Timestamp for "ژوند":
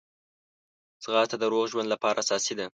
1.71-1.87